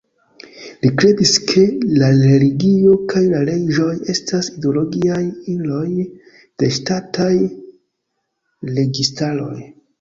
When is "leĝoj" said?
3.51-3.91